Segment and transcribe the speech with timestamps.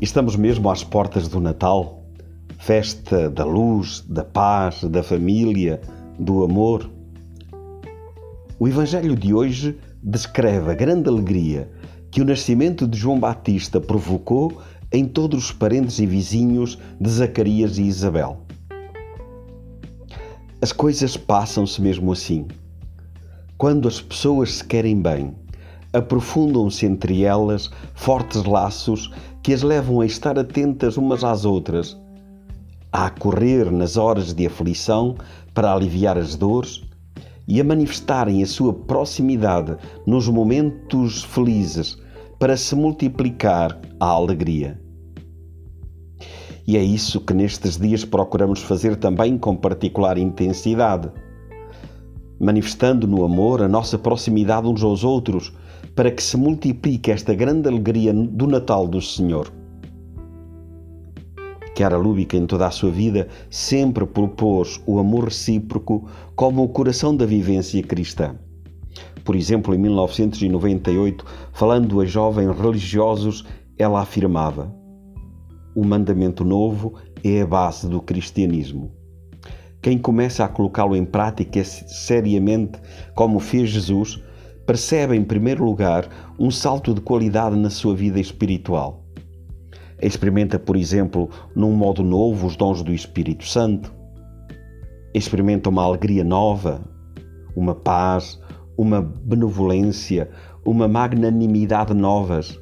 [0.00, 2.04] Estamos mesmo às portas do Natal,
[2.58, 5.80] festa da luz, da paz, da família,
[6.18, 6.90] do amor.
[8.58, 11.70] O Evangelho de hoje descreve a grande alegria
[12.10, 14.60] que o nascimento de João Batista provocou
[14.92, 18.44] em todos os parentes e vizinhos de Zacarias e Isabel.
[20.60, 22.46] As coisas passam-se mesmo assim.
[23.56, 25.34] Quando as pessoas se querem bem,
[25.96, 29.10] aprofundam-se entre elas fortes laços
[29.42, 31.96] que as levam a estar atentas umas às outras,
[32.92, 35.16] a correr nas horas de aflição
[35.54, 36.82] para aliviar as dores
[37.48, 41.96] e a manifestarem a sua proximidade nos momentos felizes
[42.38, 44.80] para se multiplicar a alegria.
[46.66, 51.08] E é isso que nestes dias procuramos fazer também com particular intensidade,
[52.40, 55.52] manifestando no amor a nossa proximidade uns aos outros
[55.96, 59.50] para que se multiplique esta grande alegria do Natal do Senhor.
[61.74, 67.16] Chiara Lúbica, em toda a sua vida, sempre propôs o amor recíproco como o coração
[67.16, 68.36] da vivência cristã.
[69.24, 73.46] Por exemplo, em 1998, falando a jovens religiosos,
[73.78, 74.74] ela afirmava:
[75.74, 76.94] O mandamento novo
[77.24, 78.92] é a base do cristianismo.
[79.80, 82.78] Quem começa a colocá-lo em prática seriamente,
[83.14, 84.22] como fez Jesus,
[84.66, 89.04] percebe, em primeiro lugar, um salto de qualidade na sua vida espiritual.
[90.02, 93.94] Experimenta, por exemplo, num modo novo os dons do Espírito Santo.
[95.14, 96.82] Experimenta uma alegria nova,
[97.56, 98.38] uma paz,
[98.76, 100.28] uma benevolência,
[100.64, 102.60] uma magnanimidade novas.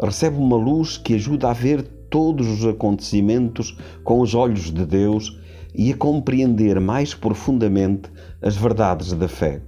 [0.00, 5.38] Recebe uma luz que ajuda a ver todos os acontecimentos com os olhos de Deus
[5.74, 9.60] e a compreender mais profundamente as verdades da fé.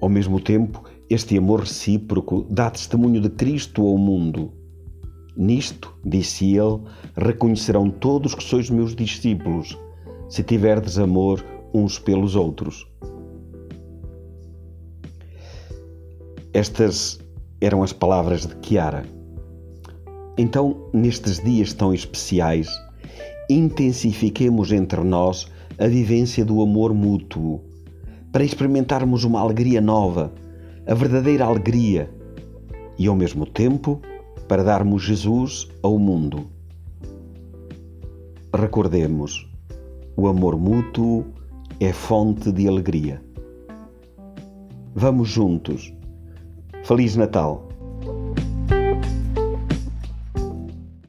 [0.00, 4.50] Ao mesmo tempo, este amor recíproco dá testemunho de Cristo ao mundo.
[5.36, 6.80] Nisto, disse ele,
[7.16, 9.78] reconhecerão todos que sois meus discípulos,
[10.28, 11.44] se tiverdes amor
[11.74, 12.86] uns pelos outros.
[16.54, 17.20] Estas
[17.60, 19.04] eram as palavras de Chiara.
[20.38, 22.68] Então, nestes dias tão especiais,
[23.50, 25.46] intensifiquemos entre nós
[25.78, 27.69] a vivência do amor mútuo
[28.32, 30.32] para experimentarmos uma alegria nova,
[30.86, 32.10] a verdadeira alegria,
[32.98, 34.00] e ao mesmo tempo
[34.46, 36.46] para darmos Jesus ao mundo.
[38.54, 39.48] Recordemos,
[40.16, 41.24] o amor mútuo
[41.78, 43.22] é fonte de alegria.
[44.94, 45.92] Vamos juntos.
[46.84, 47.69] Feliz Natal!